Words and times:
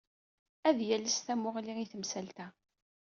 Ad 0.69 0.79
yales 0.87 1.17
tamuɣli 1.19 1.73
i 1.83 1.85
temsalt-a. 1.91 2.47